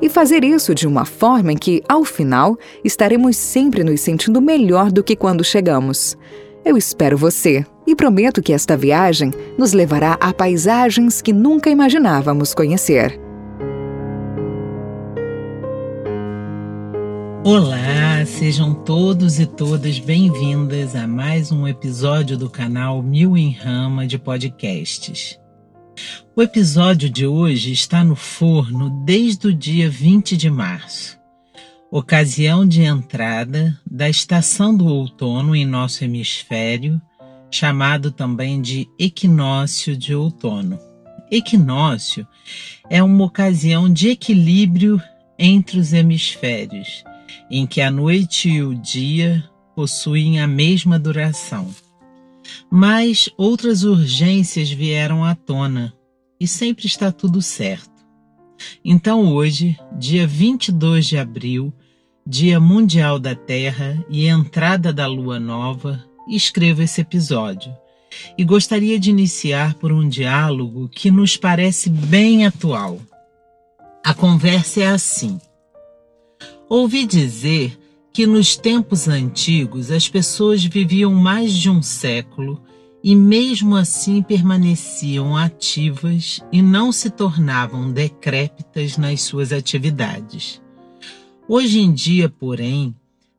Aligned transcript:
e 0.00 0.08
fazer 0.08 0.44
isso 0.44 0.74
de 0.74 0.86
uma 0.86 1.04
forma 1.04 1.52
em 1.52 1.56
que, 1.56 1.82
ao 1.88 2.04
final, 2.04 2.56
estaremos 2.84 3.36
sempre 3.36 3.82
nos 3.82 4.00
sentindo 4.00 4.40
melhor 4.40 4.90
do 4.92 5.02
que 5.02 5.16
quando 5.16 5.44
chegamos. 5.44 6.16
Eu 6.64 6.76
espero 6.76 7.16
você 7.16 7.64
e 7.86 7.96
prometo 7.96 8.42
que 8.42 8.52
esta 8.52 8.76
viagem 8.76 9.32
nos 9.56 9.72
levará 9.72 10.18
a 10.20 10.32
paisagens 10.32 11.22
que 11.22 11.32
nunca 11.32 11.70
imaginávamos 11.70 12.52
conhecer. 12.52 13.18
Olá, 17.44 18.26
sejam 18.26 18.74
todos 18.74 19.40
e 19.40 19.46
todas 19.46 19.98
bem-vindas 19.98 20.94
a 20.94 21.06
mais 21.06 21.50
um 21.50 21.66
episódio 21.66 22.36
do 22.36 22.50
canal 22.50 23.02
Mil 23.02 23.38
em 23.38 23.52
Rama 23.52 24.06
de 24.06 24.18
Podcasts. 24.18 25.38
O 26.36 26.42
episódio 26.42 27.10
de 27.10 27.26
hoje 27.26 27.72
está 27.72 28.04
no 28.04 28.14
forno 28.14 29.04
desde 29.04 29.48
o 29.48 29.54
dia 29.54 29.90
20 29.90 30.36
de 30.36 30.48
março, 30.50 31.18
ocasião 31.90 32.66
de 32.66 32.82
entrada 32.82 33.78
da 33.90 34.08
estação 34.08 34.76
do 34.76 34.86
outono 34.86 35.56
em 35.56 35.66
nosso 35.66 36.04
hemisfério, 36.04 37.00
chamado 37.50 38.10
também 38.10 38.60
de 38.60 38.86
equinócio 38.98 39.96
de 39.96 40.14
outono. 40.14 40.78
Equinócio 41.30 42.26
é 42.88 43.02
uma 43.02 43.24
ocasião 43.24 43.92
de 43.92 44.10
equilíbrio 44.10 45.02
entre 45.38 45.78
os 45.78 45.92
hemisférios, 45.92 47.04
em 47.50 47.66
que 47.66 47.80
a 47.80 47.90
noite 47.90 48.48
e 48.48 48.62
o 48.62 48.74
dia 48.74 49.44
possuem 49.74 50.40
a 50.40 50.46
mesma 50.46 50.98
duração. 50.98 51.68
Mas 52.70 53.28
outras 53.36 53.84
urgências 53.84 54.70
vieram 54.70 55.24
à 55.24 55.34
tona 55.34 55.94
e 56.40 56.46
sempre 56.46 56.86
está 56.86 57.10
tudo 57.10 57.42
certo. 57.42 57.98
Então, 58.84 59.32
hoje, 59.32 59.78
dia 59.96 60.26
22 60.26 61.06
de 61.06 61.18
abril, 61.18 61.72
Dia 62.26 62.60
Mundial 62.60 63.18
da 63.18 63.34
Terra 63.34 64.04
e 64.10 64.26
entrada 64.26 64.92
da 64.92 65.06
Lua 65.06 65.40
Nova, 65.40 66.04
escrevo 66.28 66.82
esse 66.82 67.00
episódio. 67.00 67.74
E 68.36 68.44
gostaria 68.44 68.98
de 68.98 69.10
iniciar 69.10 69.74
por 69.74 69.92
um 69.92 70.08
diálogo 70.08 70.88
que 70.88 71.10
nos 71.10 71.36
parece 71.36 71.88
bem 71.88 72.46
atual. 72.46 73.00
A 74.04 74.14
conversa 74.14 74.80
é 74.80 74.86
assim. 74.86 75.40
Ouvi 76.68 77.06
dizer 77.06 77.78
que 78.18 78.26
nos 78.26 78.56
tempos 78.56 79.06
antigos 79.06 79.92
as 79.92 80.08
pessoas 80.08 80.64
viviam 80.64 81.14
mais 81.14 81.52
de 81.52 81.70
um 81.70 81.80
século 81.80 82.60
e 83.00 83.14
mesmo 83.14 83.76
assim 83.76 84.24
permaneciam 84.24 85.36
ativas 85.36 86.42
e 86.50 86.60
não 86.60 86.90
se 86.90 87.10
tornavam 87.10 87.92
decrépitas 87.92 88.96
nas 88.98 89.20
suas 89.22 89.52
atividades. 89.52 90.60
Hoje 91.48 91.78
em 91.78 91.92
dia, 91.92 92.28
porém, 92.28 92.92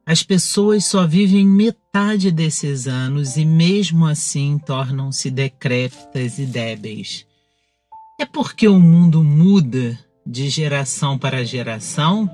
as 0.06 0.24
pessoas 0.24 0.86
só 0.86 1.06
vivem 1.06 1.46
metade 1.46 2.32
desses 2.32 2.88
anos 2.88 3.36
e 3.36 3.44
mesmo 3.44 4.06
assim 4.06 4.58
tornam-se 4.66 5.30
decrépitas 5.30 6.40
e 6.40 6.46
débeis. 6.46 7.28
É 8.18 8.26
porque 8.26 8.66
o 8.70 8.80
mundo 8.80 9.26
muda 9.26 10.00
de 10.26 10.48
geração 10.48 11.18
para 11.18 11.44
geração? 11.44 12.32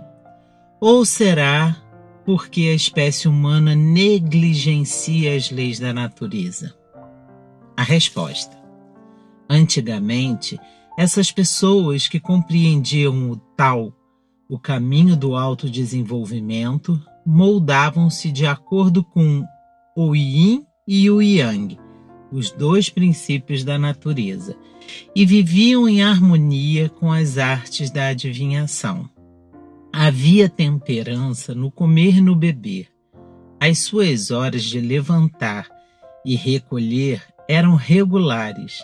Ou 0.79 1.03
será 1.03 1.81
porque 2.25 2.61
a 2.61 2.73
espécie 2.73 3.27
humana 3.27 3.75
negligencia 3.75 5.35
as 5.35 5.51
leis 5.51 5.79
da 5.79 5.93
natureza? 5.93 6.75
A 7.77 7.83
resposta: 7.83 8.57
Antigamente, 9.49 10.59
essas 10.97 11.31
pessoas 11.31 12.07
que 12.07 12.19
compreendiam 12.19 13.29
o 13.29 13.35
tal, 13.35 13.93
o 14.49 14.57
caminho 14.57 15.15
do 15.15 15.35
autodesenvolvimento, 15.35 16.99
moldavam-se 17.25 18.31
de 18.31 18.45
acordo 18.45 19.03
com 19.03 19.43
o 19.95 20.15
yin 20.15 20.65
e 20.87 21.09
o 21.09 21.21
yang, 21.21 21.77
os 22.31 22.51
dois 22.51 22.89
princípios 22.89 23.63
da 23.63 23.77
natureza, 23.77 24.55
e 25.15 25.25
viviam 25.25 25.87
em 25.87 26.03
harmonia 26.03 26.89
com 26.89 27.11
as 27.11 27.37
artes 27.37 27.89
da 27.89 28.07
adivinhação. 28.09 29.09
Havia 29.97 30.49
temperança 30.49 31.55
no 31.55 31.71
comer 31.71 32.17
e 32.17 32.21
no 32.21 32.35
beber. 32.35 32.89
As 33.57 33.79
suas 33.79 34.29
horas 34.29 34.65
de 34.65 34.81
levantar 34.81 35.69
e 36.25 36.35
recolher 36.35 37.23
eram 37.47 37.75
regulares 37.75 38.83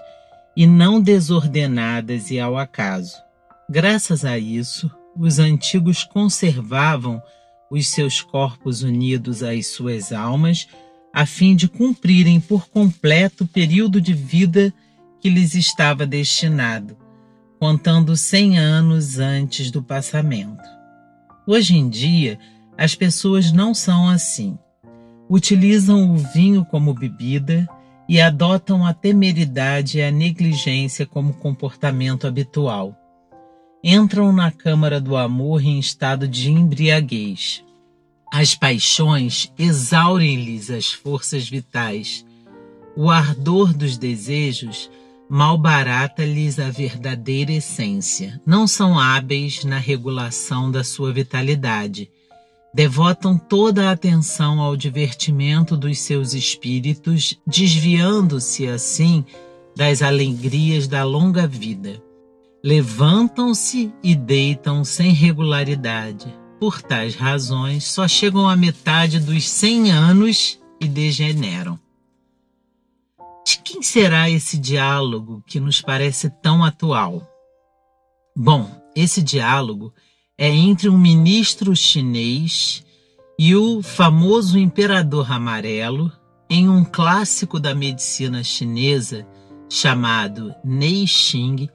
e 0.56 0.66
não 0.66 1.02
desordenadas 1.02 2.32
e 2.32 2.40
ao 2.40 2.58
acaso. 2.58 3.18
Graças 3.70 4.24
a 4.24 4.40
isso, 4.40 4.90
os 5.14 5.38
antigos 5.38 6.06
conservavam 6.06 7.22
os 7.70 7.88
seus 7.88 8.22
corpos 8.22 8.82
unidos 8.82 9.44
às 9.44 9.68
suas 9.68 10.14
almas, 10.14 10.66
a 11.14 11.26
fim 11.26 11.58
de 11.58 11.68
cumprirem 11.68 12.40
por 12.40 12.70
completo 12.70 13.44
o 13.44 13.48
período 13.48 14.00
de 14.00 14.14
vida 14.14 14.74
que 15.20 15.30
lhes 15.30 15.56
estava 15.56 16.06
destinado, 16.06 16.96
contando 17.60 18.16
cem 18.16 18.58
anos 18.58 19.20
antes 19.20 19.70
do 19.70 19.84
passamento. 19.84 20.81
Hoje 21.46 21.76
em 21.76 21.90
dia, 21.90 22.38
as 22.78 22.96
pessoas 22.96 23.52
não 23.52 23.74
são 23.74 24.08
assim. 24.08 24.58
Utilizam 25.30 26.14
o 26.14 26.18
vinho 26.18 26.64
como 26.66 26.94
bebida 26.94 27.68
e 28.08 28.20
adotam 28.20 28.86
a 28.86 28.94
temeridade 28.94 29.98
e 29.98 30.04
a 30.04 30.12
negligência 30.12 31.06
como 31.06 31.34
comportamento 31.34 32.28
habitual. 32.28 32.96
Entram 33.84 34.32
na 34.32 34.52
câmara 34.52 35.02
do 35.02 35.16
amor 35.16 35.64
em 35.64 35.80
estado 35.80 36.28
de 36.28 36.52
embriaguez. 36.52 37.64
As 38.32 38.54
paixões 38.54 39.52
exaurem-lhes 39.58 40.70
as 40.70 40.92
forças 40.92 41.50
vitais. 41.50 42.26
O 42.96 43.10
ardor 43.10 43.74
dos 43.74 43.98
desejos 43.98 44.90
malbarata-lhes 45.32 46.60
a 46.60 46.70
verdadeira 46.70 47.54
essência. 47.54 48.40
Não 48.46 48.68
são 48.68 49.00
hábeis 49.00 49.64
na 49.64 49.78
regulação 49.78 50.70
da 50.70 50.84
sua 50.84 51.12
vitalidade 51.12 52.12
devotam 52.74 53.38
toda 53.38 53.90
a 53.90 53.92
atenção 53.92 54.60
ao 54.60 54.76
divertimento 54.78 55.76
dos 55.76 56.00
seus 56.00 56.34
espíritos, 56.34 57.38
desviando-se 57.46 58.68
assim 58.68 59.26
das 59.76 60.02
alegrias 60.02 60.88
da 60.88 61.04
longa 61.04 61.46
vida. 61.46 62.02
Levantam-se 62.64 63.92
e 64.04 64.16
deitam 64.16 64.84
sem 64.84 65.12
regularidade. 65.12 66.34
Por 66.60 66.82
tais 66.82 67.16
razões, 67.16 67.84
só 67.86 68.08
chegam 68.08 68.48
à 68.48 68.56
metade 68.56 69.20
dos 69.20 69.50
cem 69.50 69.92
anos 69.92 70.60
e 70.80 70.88
degeneram. 70.88 71.80
De 73.46 73.58
quem 73.58 73.82
será 73.82 74.30
esse 74.30 74.58
diálogo 74.58 75.44
que 75.48 75.60
nos 75.60 75.82
parece 75.82 76.30
tão 76.42 76.64
atual? 76.64 77.28
Bom, 78.36 78.70
esse 78.96 79.22
diálogo 79.22 79.94
é 80.38 80.50
entre 80.50 80.90
um 80.90 80.98
ministro 80.98 81.76
chinês 81.76 82.84
e 83.38 83.56
o 83.56 83.82
famoso 83.82 84.58
imperador 84.58 85.32
amarelo 85.32 86.12
em 86.50 86.70
um 86.70 86.84
clássico 86.84 87.60
da 87.60 87.74
medicina 87.74 88.44
chinesa 88.44 89.26
chamado 89.70 90.54
Neixing, 90.64 91.70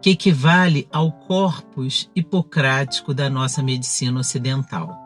que 0.00 0.10
equivale 0.10 0.88
ao 0.92 1.10
corpus 1.10 2.08
hipocrático 2.14 3.12
da 3.12 3.28
nossa 3.28 3.62
medicina 3.62 4.20
ocidental. 4.20 5.01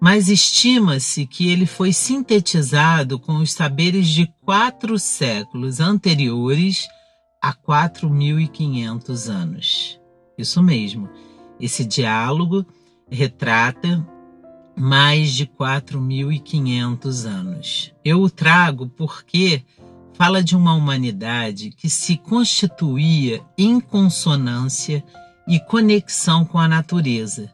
Mas 0.00 0.28
estima-se 0.28 1.26
que 1.26 1.48
ele 1.48 1.66
foi 1.66 1.92
sintetizado 1.92 3.18
com 3.18 3.36
os 3.36 3.52
saberes 3.52 4.08
de 4.08 4.32
quatro 4.42 4.98
séculos 4.98 5.80
anteriores 5.80 6.88
a 7.42 7.52
4.500 7.52 9.28
anos. 9.28 10.00
Isso 10.38 10.62
mesmo 10.62 11.08
esse 11.60 11.84
diálogo 11.84 12.66
retrata 13.10 14.06
mais 14.76 15.32
de 15.32 15.46
4.500 15.46 17.24
anos. 17.26 17.94
Eu 18.04 18.22
o 18.22 18.30
trago 18.30 18.88
porque 18.88 19.64
fala 20.14 20.42
de 20.42 20.56
uma 20.56 20.74
humanidade 20.74 21.70
que 21.70 21.88
se 21.88 22.16
constituía 22.16 23.42
em 23.56 23.78
consonância 23.80 25.04
e 25.46 25.60
conexão 25.60 26.44
com 26.44 26.58
a 26.58 26.66
natureza 26.66 27.53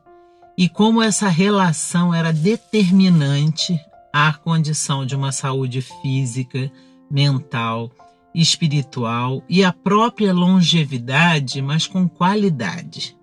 e 0.60 0.68
como 0.68 1.02
essa 1.02 1.26
relação 1.26 2.12
era 2.12 2.34
determinante 2.34 3.80
à 4.12 4.30
condição 4.30 5.06
de 5.06 5.16
uma 5.16 5.32
saúde 5.32 5.80
física, 5.80 6.70
mental, 7.10 7.90
espiritual 8.34 9.42
e 9.48 9.64
a 9.64 9.72
própria 9.72 10.34
longevidade, 10.34 11.62
mas 11.62 11.86
com 11.86 12.06
qualidade. 12.06 13.16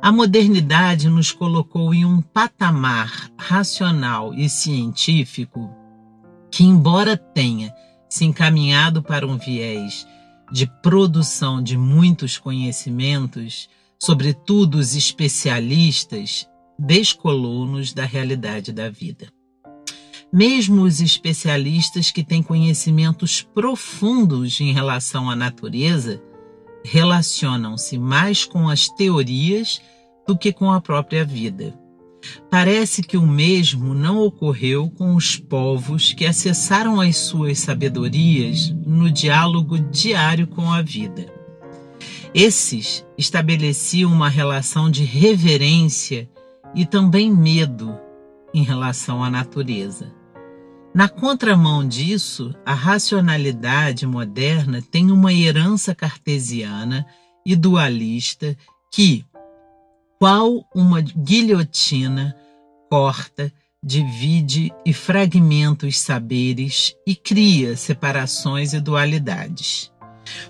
A 0.00 0.12
modernidade 0.12 1.08
nos 1.08 1.32
colocou 1.32 1.92
em 1.92 2.04
um 2.04 2.22
patamar 2.22 3.28
racional 3.36 4.32
e 4.34 4.48
científico 4.48 5.68
que, 6.48 6.62
embora 6.62 7.16
tenha 7.16 7.74
se 8.08 8.24
encaminhado 8.24 9.02
para 9.02 9.26
um 9.26 9.36
viés 9.36 10.06
de 10.52 10.64
produção 10.80 11.60
de 11.60 11.76
muitos 11.76 12.38
conhecimentos, 12.38 13.68
sobretudo 14.04 14.74
os 14.76 14.94
especialistas, 14.94 16.46
descolou-nos 16.78 17.94
da 17.94 18.04
realidade 18.04 18.70
da 18.70 18.90
vida. 18.90 19.28
Mesmo 20.30 20.82
os 20.82 21.00
especialistas 21.00 22.10
que 22.10 22.22
têm 22.22 22.42
conhecimentos 22.42 23.40
profundos 23.40 24.60
em 24.60 24.72
relação 24.72 25.30
à 25.30 25.34
natureza 25.34 26.22
relacionam-se 26.84 27.96
mais 27.96 28.44
com 28.44 28.68
as 28.68 28.88
teorias 28.90 29.80
do 30.26 30.36
que 30.36 30.52
com 30.52 30.70
a 30.70 30.82
própria 30.82 31.24
vida. 31.24 31.74
Parece 32.50 33.02
que 33.02 33.16
o 33.16 33.26
mesmo 33.26 33.94
não 33.94 34.18
ocorreu 34.18 34.90
com 34.90 35.14
os 35.14 35.38
povos 35.38 36.12
que 36.12 36.26
acessaram 36.26 37.00
as 37.00 37.16
suas 37.16 37.58
sabedorias 37.58 38.68
no 38.86 39.10
diálogo 39.10 39.78
diário 39.78 40.46
com 40.46 40.70
a 40.70 40.82
vida. 40.82 41.43
Esses 42.34 43.06
estabeleciam 43.16 44.10
uma 44.10 44.28
relação 44.28 44.90
de 44.90 45.04
reverência 45.04 46.28
e 46.74 46.84
também 46.84 47.30
medo 47.30 47.96
em 48.52 48.64
relação 48.64 49.22
à 49.22 49.30
natureza. 49.30 50.12
Na 50.92 51.08
contramão 51.08 51.86
disso, 51.86 52.52
a 52.66 52.74
racionalidade 52.74 54.04
moderna 54.04 54.82
tem 54.82 55.12
uma 55.12 55.32
herança 55.32 55.94
cartesiana 55.94 57.06
e 57.46 57.54
dualista 57.54 58.56
que, 58.92 59.24
qual 60.18 60.68
uma 60.74 61.00
guilhotina, 61.00 62.36
corta, 62.90 63.52
divide 63.80 64.72
e 64.84 64.92
fragmenta 64.92 65.86
os 65.86 66.00
saberes 66.00 66.96
e 67.06 67.14
cria 67.14 67.76
separações 67.76 68.72
e 68.72 68.80
dualidades. 68.80 69.92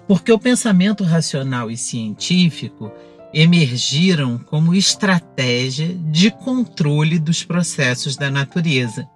Porque 0.07 0.33
o 0.33 0.39
pensamento 0.39 1.05
racional 1.05 1.71
e 1.71 1.77
científico 1.77 2.93
emergiram 3.33 4.39
como 4.39 4.75
estratégia 4.75 5.95
de 6.11 6.31
controle 6.31 7.19
dos 7.19 7.43
processos 7.43 8.17
da 8.17 8.31
natureza 8.31 9.09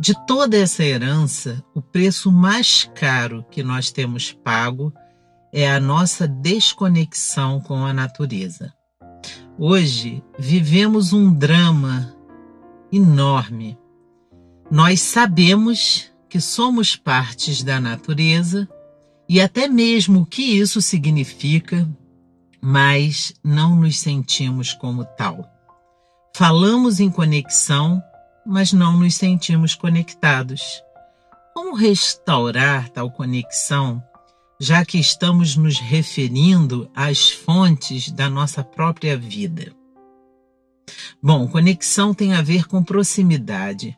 de 0.00 0.14
toda 0.26 0.56
essa 0.56 0.82
herança, 0.82 1.62
o 1.74 1.82
preço 1.82 2.32
mais 2.32 2.90
caro 2.94 3.44
que 3.50 3.62
nós 3.62 3.92
temos 3.92 4.32
pago 4.32 4.94
é 5.52 5.70
a 5.70 5.78
nossa 5.78 6.26
desconexão 6.26 7.60
com 7.60 7.84
a 7.84 7.92
natureza. 7.92 8.72
Hoje 9.58 10.24
vivemos 10.38 11.12
um 11.12 11.30
drama 11.30 12.16
enorme. 12.90 13.78
Nós 14.70 15.02
sabemos 15.02 16.10
que 16.30 16.40
somos 16.40 16.96
partes 16.96 17.62
da 17.62 17.78
natureza 17.78 18.66
e 19.32 19.40
até 19.40 19.68
mesmo 19.68 20.22
o 20.22 20.26
que 20.26 20.42
isso 20.42 20.82
significa, 20.82 21.88
mas 22.60 23.32
não 23.44 23.76
nos 23.76 24.00
sentimos 24.00 24.72
como 24.72 25.04
tal. 25.04 25.48
Falamos 26.34 26.98
em 26.98 27.08
conexão, 27.08 28.02
mas 28.44 28.72
não 28.72 28.98
nos 28.98 29.14
sentimos 29.14 29.76
conectados. 29.76 30.82
Como 31.54 31.76
restaurar 31.76 32.88
tal 32.88 33.08
conexão, 33.08 34.02
já 34.58 34.84
que 34.84 34.98
estamos 34.98 35.54
nos 35.54 35.78
referindo 35.78 36.90
às 36.92 37.30
fontes 37.30 38.10
da 38.10 38.28
nossa 38.28 38.64
própria 38.64 39.16
vida? 39.16 39.72
Bom, 41.22 41.46
conexão 41.46 42.12
tem 42.12 42.34
a 42.34 42.42
ver 42.42 42.66
com 42.66 42.82
proximidade, 42.82 43.96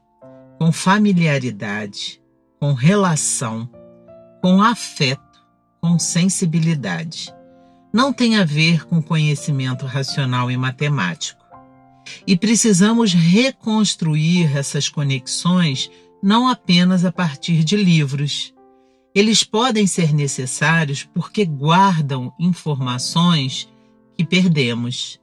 com 0.59 0.71
familiaridade, 0.71 2.21
com 2.61 2.75
relação, 2.75 3.67
com 4.43 4.61
afeto, 4.61 5.41
com 5.81 6.01
sensibilidade. 6.01 7.33
Não 7.93 8.13
tem 8.13 8.37
a 8.37 8.45
ver 8.45 8.85
com 8.87 9.01
conhecimento 9.01 9.87
racional 9.87 10.51
e 10.51 10.57
matemático. 10.57 11.41
E 12.27 12.37
precisamos 12.37 13.13
reconstruir 13.13 14.57
essas 14.57 14.89
conexões 14.89 15.89
não 16.21 16.49
apenas 16.49 17.05
a 17.05 17.13
partir 17.13 17.63
de 17.63 17.77
livros. 17.77 18.53
Eles 19.15 19.45
podem 19.45 19.87
ser 19.87 20.13
necessários 20.13 21.05
porque 21.05 21.45
guardam 21.45 22.33
informações 22.37 23.69
que 24.17 24.25
perdemos, 24.25 25.21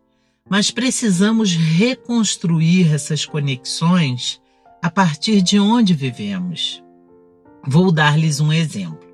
mas 0.49 0.71
precisamos 0.71 1.53
reconstruir 1.53 2.93
essas 2.93 3.25
conexões 3.25 4.39
a 4.81 4.89
partir 4.89 5.41
de 5.41 5.59
onde 5.59 5.93
vivemos. 5.93 6.81
Vou 7.67 7.91
dar-lhes 7.91 8.39
um 8.39 8.53
exemplo. 8.53 9.08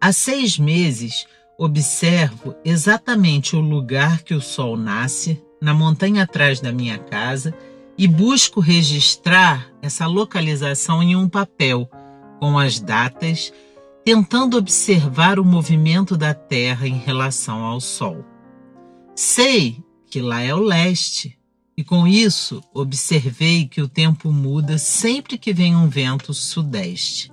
Há 0.00 0.12
seis 0.12 0.56
meses 0.58 1.26
observo 1.58 2.54
exatamente 2.64 3.56
o 3.56 3.60
lugar 3.60 4.22
que 4.22 4.32
o 4.32 4.40
sol 4.40 4.76
nasce, 4.76 5.42
na 5.60 5.74
montanha 5.74 6.22
atrás 6.22 6.60
da 6.60 6.72
minha 6.72 6.98
casa 6.98 7.52
e 7.96 8.06
busco 8.06 8.60
registrar 8.60 9.68
essa 9.82 10.06
localização 10.06 11.02
em 11.02 11.16
um 11.16 11.28
papel, 11.28 11.90
com 12.38 12.56
as 12.56 12.78
datas, 12.78 13.52
tentando 14.04 14.56
observar 14.56 15.40
o 15.40 15.44
movimento 15.44 16.16
da 16.16 16.32
Terra 16.32 16.86
em 16.86 16.96
relação 16.96 17.64
ao 17.64 17.80
Sol. 17.80 18.24
Sei 19.16 19.82
que 20.08 20.20
lá 20.20 20.40
é 20.40 20.54
o 20.54 20.60
leste, 20.60 21.36
e 21.76 21.82
com 21.82 22.06
isso 22.06 22.62
observei 22.72 23.66
que 23.66 23.82
o 23.82 23.88
tempo 23.88 24.30
muda 24.30 24.78
sempre 24.78 25.36
que 25.36 25.52
vem 25.52 25.74
um 25.74 25.88
vento 25.88 26.32
sudeste. 26.32 27.32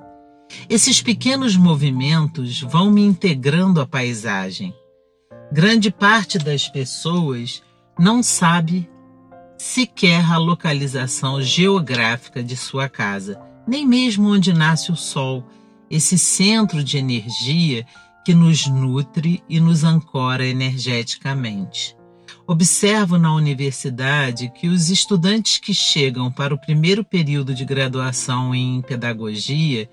Esses 0.69 1.01
pequenos 1.01 1.55
movimentos 1.55 2.61
vão 2.61 2.91
me 2.91 3.01
integrando 3.01 3.81
à 3.81 3.85
paisagem. 3.85 4.73
Grande 5.51 5.91
parte 5.91 6.37
das 6.37 6.67
pessoas 6.67 7.61
não 7.97 8.21
sabe 8.21 8.89
sequer 9.57 10.25
a 10.31 10.37
localização 10.37 11.41
geográfica 11.41 12.43
de 12.43 12.57
sua 12.57 12.89
casa, 12.89 13.39
nem 13.67 13.85
mesmo 13.85 14.29
onde 14.29 14.53
nasce 14.53 14.91
o 14.91 14.95
Sol, 14.95 15.45
esse 15.89 16.17
centro 16.17 16.83
de 16.83 16.97
energia 16.97 17.85
que 18.25 18.33
nos 18.33 18.67
nutre 18.67 19.43
e 19.47 19.59
nos 19.59 19.83
ancora 19.83 20.45
energeticamente. 20.45 21.95
Observo 22.47 23.17
na 23.17 23.33
universidade 23.33 24.51
que 24.53 24.67
os 24.67 24.89
estudantes 24.89 25.57
que 25.57 25.73
chegam 25.73 26.31
para 26.31 26.53
o 26.53 26.59
primeiro 26.59 27.03
período 27.03 27.53
de 27.53 27.63
graduação 27.65 28.53
em 28.53 28.81
pedagogia 28.81 29.89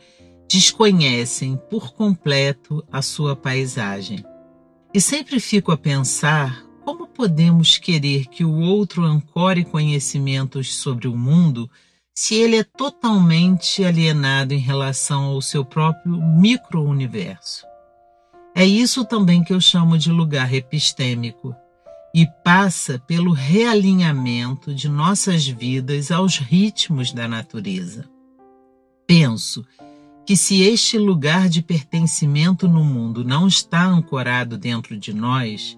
desconhecem 0.53 1.59
por 1.71 1.95
completo 1.95 2.85
a 2.93 3.01
sua 3.01 3.35
paisagem. 3.35 4.23
E 4.93 5.01
sempre 5.01 5.41
fico 5.41 5.73
a 5.73 5.79
pensar 5.79 6.63
como 6.85 7.07
podemos 7.07 7.79
querer 7.79 8.27
que 8.27 8.45
o 8.45 8.61
outro 8.61 9.03
ancore 9.03 9.65
conhecimentos 9.65 10.75
sobre 10.75 11.09
o 11.09 11.17
mundo 11.17 11.71
se 12.15 12.35
ele 12.35 12.57
é 12.57 12.65
totalmente 12.65 13.83
alienado 13.83 14.53
em 14.53 14.59
relação 14.59 15.25
ao 15.25 15.41
seu 15.41 15.65
próprio 15.65 16.21
micro-universo? 16.21 17.65
É 18.55 18.67
isso 18.67 19.07
também 19.07 19.43
que 19.43 19.55
eu 19.55 19.61
chamo 19.61 19.97
de 19.97 20.11
lugar 20.11 20.53
epistêmico 20.53 21.57
e 22.15 22.27
passa 22.45 22.99
pelo 22.99 23.33
realinhamento 23.33 24.75
de 24.75 24.87
nossas 24.87 25.47
vidas 25.47 26.11
aos 26.11 26.37
ritmos 26.37 27.11
da 27.11 27.27
natureza. 27.27 28.05
Penso 29.07 29.65
que 30.25 30.37
se 30.37 30.63
este 30.63 30.99
lugar 30.99 31.49
de 31.49 31.63
pertencimento 31.63 32.69
no 32.69 32.85
mundo 32.85 33.25
não 33.25 33.47
está 33.47 33.85
ancorado 33.85 34.57
dentro 34.57 34.97
de 34.97 35.13
nós, 35.13 35.77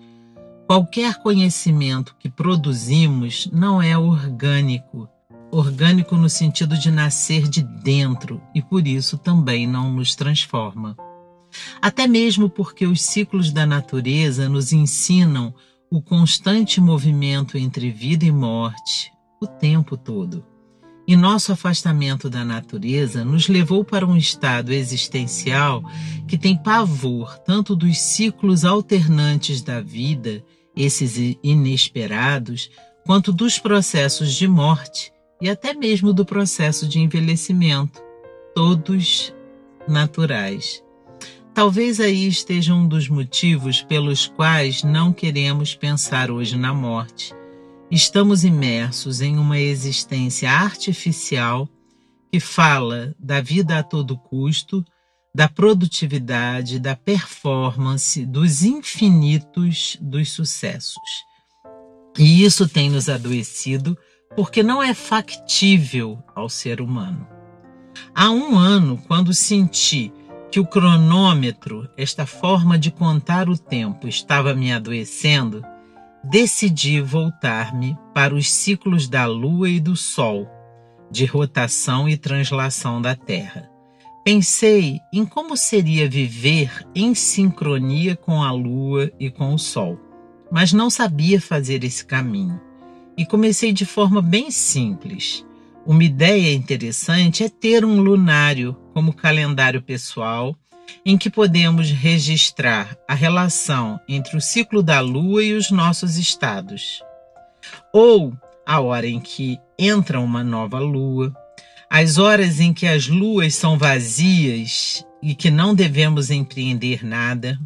Qualquer 0.66 1.16
conhecimento 1.16 2.16
que 2.18 2.30
produzimos 2.30 3.50
não 3.52 3.82
é 3.82 3.98
orgânico, 3.98 5.06
orgânico 5.52 6.16
no 6.16 6.28
sentido 6.28 6.78
de 6.78 6.90
nascer 6.90 7.46
de 7.46 7.62
dentro 7.62 8.40
e 8.54 8.62
por 8.62 8.86
isso 8.88 9.18
também 9.18 9.66
não 9.66 9.92
nos 9.92 10.14
transforma. 10.14 10.96
Até 11.82 12.06
mesmo 12.06 12.48
porque 12.48 12.86
os 12.86 13.02
ciclos 13.02 13.52
da 13.52 13.66
natureza 13.66 14.48
nos 14.48 14.72
ensinam 14.72 15.54
o 15.90 16.00
constante 16.00 16.80
movimento 16.80 17.58
entre 17.58 17.90
vida 17.90 18.24
e 18.24 18.32
morte 18.32 19.12
o 19.42 19.46
tempo 19.46 19.98
todo. 19.98 20.46
E 21.06 21.16
nosso 21.16 21.52
afastamento 21.52 22.30
da 22.30 22.44
natureza 22.44 23.25
nos 23.25 23.46
levou 23.49 23.84
para 23.84 24.06
um 24.06 24.16
estado 24.16 24.73
existencial 24.73 25.82
que 26.26 26.38
tem 26.38 26.56
pavor 26.56 27.38
tanto 27.38 27.76
dos 27.76 27.99
ciclos 27.99 28.64
alternantes 28.64 29.61
da 29.61 29.80
vida 29.80 30.42
esses 30.75 31.37
inesperados, 31.42 32.70
quanto 33.06 33.32
dos 33.32 33.58
processos 33.58 34.34
de 34.34 34.49
morte 34.49 35.12
e 35.40 35.49
até 35.49 35.75
mesmo 35.75 36.12
do 36.12 36.25
processo 36.25 36.88
de 36.88 36.99
envelhecimento, 36.99 38.02
todos 38.54 39.34
naturais. 39.87 40.82
Talvez 41.52 42.00
aí 42.00 42.26
esteja 42.26 42.75
um 42.75 42.88
dos 42.88 43.08
motivos 43.08 43.82
pelos 43.82 44.26
quais 44.26 44.82
não 44.82 45.12
queremos 45.12 45.75
pensar 45.75 46.30
hoje 46.30 46.56
na 46.56 46.75
morte. 46.75 47.32
Estamos 47.94 48.42
imersos 48.42 49.20
em 49.20 49.38
uma 49.38 49.56
existência 49.56 50.50
artificial 50.50 51.68
que 52.32 52.40
fala 52.40 53.14
da 53.16 53.40
vida 53.40 53.78
a 53.78 53.84
todo 53.84 54.18
custo, 54.18 54.84
da 55.32 55.48
produtividade, 55.48 56.80
da 56.80 56.96
performance, 56.96 58.26
dos 58.26 58.64
infinitos 58.64 59.96
dos 60.00 60.32
sucessos. 60.32 60.96
E 62.18 62.42
isso 62.42 62.68
tem 62.68 62.90
nos 62.90 63.08
adoecido 63.08 63.96
porque 64.34 64.60
não 64.60 64.82
é 64.82 64.92
factível 64.92 66.20
ao 66.34 66.48
ser 66.48 66.80
humano. 66.80 67.24
Há 68.12 68.28
um 68.28 68.58
ano, 68.58 69.00
quando 69.06 69.32
senti 69.32 70.12
que 70.50 70.58
o 70.58 70.66
cronômetro, 70.66 71.88
esta 71.96 72.26
forma 72.26 72.76
de 72.76 72.90
contar 72.90 73.48
o 73.48 73.56
tempo, 73.56 74.08
estava 74.08 74.52
me 74.52 74.72
adoecendo, 74.72 75.64
decidi 76.31 77.00
voltar-me 77.00 77.97
para 78.14 78.35
os 78.35 78.50
ciclos 78.50 79.09
da 79.09 79.26
Lua 79.26 79.69
e 79.69 79.78
do 79.78 79.95
Sol, 79.95 80.49
de 81.11 81.25
rotação 81.26 82.09
e 82.09 82.16
translação 82.16 83.00
da 83.00 83.14
Terra. 83.14 83.71
Pensei 84.25 85.00
em 85.12 85.26
como 85.26 85.57
seria 85.57 86.09
viver 86.09 86.87
em 86.95 87.14
sincronia 87.14 88.16
com 88.16 88.43
a 88.43 88.50
Lua 88.52 89.12
e 89.21 89.31
com 89.31 89.52
o 89.52 89.59
Sol, 89.59 90.00
mas 90.50 90.73
não 90.73 90.88
sabia 90.88 91.40
fazer 91.40 91.85
esse 91.85 92.04
caminho. 92.04 92.61
E 93.16 93.26
comecei 93.26 93.73
de 93.73 93.85
forma 93.85 94.23
bem 94.23 94.50
simples. 94.50 95.45
Uma 95.87 96.02
ideia 96.02 96.54
interessante 96.54 97.45
é 97.45 97.49
ter 97.50 97.85
um 97.85 98.00
lunário 98.00 98.75
como 98.95 99.12
calendário 99.12 99.83
pessoal 99.83 100.57
em 101.05 101.19
que 101.19 101.29
podemos 101.29 101.91
registrar 101.91 102.97
a 103.07 103.14
relação 103.14 104.00
entre 104.09 104.37
o 104.37 104.41
ciclo 104.41 104.83
da 104.83 105.00
Lua 105.00 105.43
e 105.43 105.53
os 105.53 105.71
nossos 105.71 106.17
estados. 106.17 107.03
Ou 107.93 108.33
a 108.67 108.81
hora 108.81 109.07
em 109.07 109.21
que 109.21 109.59
entra 109.79 110.21
uma 110.21 110.43
nova 110.43 110.79
lua, 110.79 111.35
as 111.91 112.19
horas 112.19 112.61
em 112.61 112.73
que 112.73 112.87
as 112.87 113.09
luas 113.09 113.55
são 113.55 113.76
vazias 113.76 115.05
e 115.23 115.35
que 115.35 115.50
não 115.50 115.75
devemos 115.75 116.31
empreender 116.31 117.05
nada. 117.05 117.59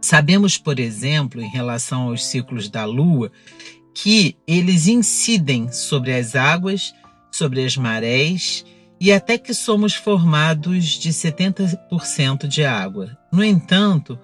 Sabemos, 0.00 0.56
por 0.56 0.78
exemplo, 0.78 1.40
em 1.40 1.48
relação 1.48 2.08
aos 2.08 2.24
ciclos 2.24 2.68
da 2.68 2.84
lua, 2.84 3.30
que 3.94 4.36
eles 4.46 4.86
incidem 4.86 5.70
sobre 5.70 6.12
as 6.12 6.34
águas, 6.34 6.94
sobre 7.30 7.64
as 7.64 7.76
marés 7.76 8.64
e 9.00 9.12
até 9.12 9.36
que 9.36 9.52
somos 9.52 9.94
formados 9.94 10.84
de 10.84 11.10
70% 11.10 12.46
de 12.46 12.64
água. 12.64 13.16
No 13.32 13.44
entanto, 13.44 14.18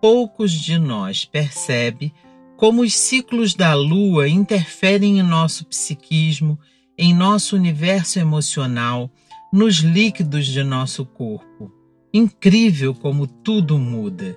poucos 0.00 0.52
de 0.52 0.78
nós 0.78 1.24
percebem 1.24 2.12
como 2.56 2.82
os 2.82 2.94
ciclos 2.96 3.54
da 3.54 3.74
lua 3.74 4.28
interferem 4.28 5.18
em 5.18 5.22
nosso 5.22 5.66
psiquismo 5.66 6.58
em 6.98 7.14
nosso 7.14 7.56
universo 7.56 8.18
emocional, 8.18 9.10
nos 9.52 9.76
líquidos 9.76 10.46
de 10.46 10.62
nosso 10.62 11.04
corpo. 11.04 11.70
Incrível 12.12 12.94
como 12.94 13.26
tudo 13.26 13.78
muda. 13.78 14.36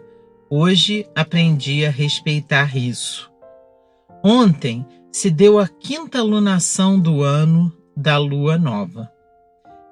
Hoje 0.50 1.08
aprendi 1.16 1.86
a 1.86 1.92
respeitar 1.92 2.76
isso. 2.76 3.32
Ontem 4.24 4.86
se 5.12 5.30
deu 5.30 5.58
a 5.58 5.68
quinta 5.68 6.22
lunação 6.22 7.00
do 7.00 7.24
ano 7.24 7.72
da 7.96 8.18
lua 8.18 8.58
nova. 8.58 9.10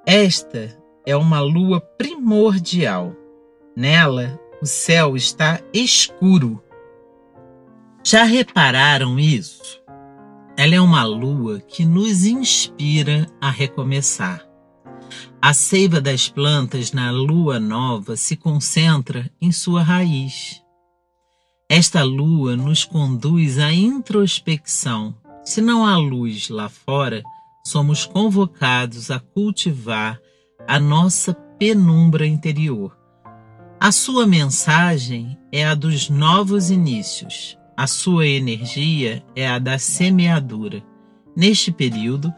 Esta 0.09 0.73
é 1.05 1.17
uma 1.17 1.41
lua 1.41 1.81
primordial. 1.81 3.13
Nela, 3.75 4.39
o 4.61 4.65
céu 4.65 5.17
está 5.17 5.59
escuro. 5.73 6.63
Já 8.05 8.23
repararam 8.23 9.19
isso? 9.19 9.81
Ela 10.55 10.75
é 10.75 10.79
uma 10.79 11.03
lua 11.03 11.59
que 11.59 11.83
nos 11.83 12.23
inspira 12.23 13.27
a 13.41 13.51
recomeçar. 13.51 14.47
A 15.41 15.53
seiva 15.53 15.99
das 15.99 16.29
plantas 16.29 16.93
na 16.93 17.11
lua 17.11 17.59
nova 17.59 18.15
se 18.15 18.37
concentra 18.37 19.29
em 19.41 19.51
sua 19.51 19.83
raiz. 19.83 20.63
Esta 21.67 22.01
lua 22.01 22.55
nos 22.55 22.85
conduz 22.85 23.59
à 23.59 23.73
introspecção. 23.73 25.13
Se 25.43 25.59
não 25.59 25.85
há 25.85 25.97
luz 25.97 26.47
lá 26.47 26.69
fora, 26.69 27.21
somos 27.67 28.05
convocados 28.05 29.11
a 29.11 29.19
cultivar 29.19 30.19
a 30.65 30.79
nossa 30.79 31.33
penumbra 31.33 32.25
interior. 32.25 32.97
A 33.79 33.91
sua 33.91 34.25
mensagem 34.25 35.37
é 35.51 35.65
a 35.65 35.75
dos 35.75 36.09
novos 36.09 36.71
inícios. 36.71 37.57
A 37.75 37.85
sua 37.85 38.25
energia 38.25 39.23
é 39.35 39.47
a 39.47 39.59
da 39.59 39.77
semeadura. 39.77 40.81
Neste 41.35 41.71
período, 41.71 42.33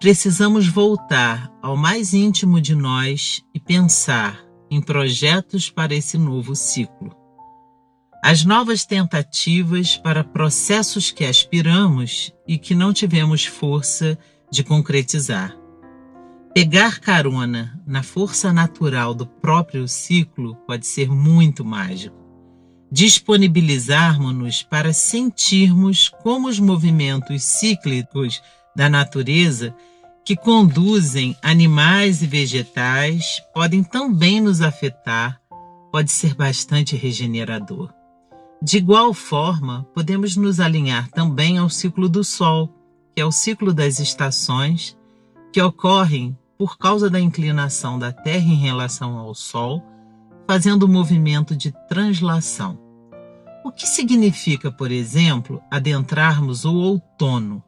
precisamos 0.00 0.66
voltar 0.66 1.52
ao 1.62 1.76
mais 1.76 2.14
íntimo 2.14 2.60
de 2.60 2.74
nós 2.74 3.42
e 3.54 3.60
pensar 3.60 4.42
em 4.70 4.80
projetos 4.80 5.68
para 5.68 5.94
esse 5.94 6.16
novo 6.16 6.56
ciclo. 6.56 7.14
As 8.24 8.44
novas 8.44 8.86
tentativas 8.86 9.96
para 9.96 10.24
processos 10.24 11.10
que 11.10 11.24
aspiramos 11.24 12.32
e 12.48 12.56
que 12.56 12.74
não 12.74 12.92
tivemos 12.92 13.44
força 13.44 14.18
de 14.52 14.62
concretizar. 14.62 15.56
Pegar 16.54 17.00
carona 17.00 17.82
na 17.84 18.04
força 18.04 18.52
natural 18.52 19.14
do 19.14 19.26
próprio 19.26 19.88
ciclo 19.88 20.54
pode 20.66 20.86
ser 20.86 21.10
muito 21.10 21.64
mágico 21.64 22.22
disponibilizarmos-nos 22.92 24.62
para 24.62 24.92
sentirmos 24.92 26.10
como 26.10 26.46
os 26.46 26.60
movimentos 26.60 27.42
cíclicos 27.42 28.42
da 28.76 28.86
natureza 28.86 29.74
que 30.22 30.36
conduzem 30.36 31.34
animais 31.42 32.20
e 32.20 32.26
vegetais 32.26 33.42
podem 33.54 33.82
também 33.82 34.42
nos 34.42 34.60
afetar, 34.60 35.40
pode 35.90 36.12
ser 36.12 36.34
bastante 36.34 36.94
regenerador. 36.94 37.90
De 38.62 38.76
igual 38.76 39.14
forma, 39.14 39.84
podemos 39.94 40.36
nos 40.36 40.60
alinhar 40.60 41.08
também 41.10 41.56
ao 41.56 41.70
ciclo 41.70 42.10
do 42.10 42.22
Sol, 42.22 42.68
que 43.14 43.20
é 43.20 43.24
o 43.24 43.32
ciclo 43.32 43.72
das 43.72 43.98
estações, 43.98 44.96
que 45.52 45.60
ocorrem 45.60 46.36
por 46.56 46.78
causa 46.78 47.10
da 47.10 47.20
inclinação 47.20 47.98
da 47.98 48.12
Terra 48.12 48.46
em 48.46 48.56
relação 48.56 49.18
ao 49.18 49.34
Sol, 49.34 49.82
fazendo 50.46 50.84
o 50.84 50.88
movimento 50.88 51.54
de 51.56 51.72
translação. 51.88 52.78
O 53.64 53.70
que 53.70 53.86
significa, 53.86 54.72
por 54.72 54.90
exemplo, 54.90 55.62
adentrarmos 55.70 56.64
o 56.64 56.74
outono? 56.74 57.62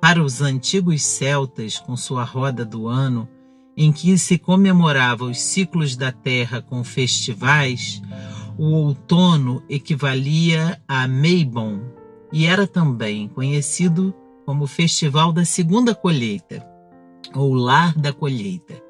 Para 0.00 0.22
os 0.22 0.40
antigos 0.40 1.02
celtas, 1.02 1.78
com 1.78 1.96
sua 1.96 2.22
roda 2.22 2.64
do 2.64 2.86
ano, 2.86 3.28
em 3.76 3.92
que 3.92 4.16
se 4.18 4.38
comemorava 4.38 5.24
os 5.24 5.40
ciclos 5.40 5.96
da 5.96 6.12
terra 6.12 6.60
com 6.60 6.84
festivais, 6.84 8.02
o 8.56 8.72
outono 8.72 9.62
equivalia 9.68 10.80
a 10.86 11.06
Meibon 11.06 11.80
e 12.32 12.44
era 12.46 12.66
também 12.66 13.28
conhecido 13.28 14.14
como 14.48 14.66
Festival 14.66 15.30
da 15.30 15.44
Segunda 15.44 15.94
Colheita, 15.94 16.66
ou 17.34 17.52
Lar 17.52 17.94
da 17.98 18.14
Colheita. 18.14 18.82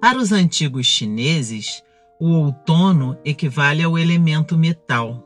Para 0.00 0.16
os 0.16 0.30
antigos 0.30 0.86
chineses, 0.86 1.82
o 2.20 2.28
outono 2.28 3.18
equivale 3.24 3.82
ao 3.82 3.98
elemento 3.98 4.56
metal, 4.56 5.24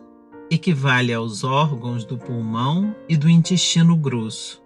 equivale 0.50 1.12
aos 1.12 1.44
órgãos 1.44 2.06
do 2.06 2.16
pulmão 2.16 2.96
e 3.06 3.18
do 3.18 3.28
intestino 3.28 3.94
grosso. 3.94 4.62